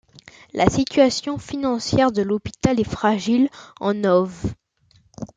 [0.53, 4.33] La situation financière de l'hôpital est fragile, en nov.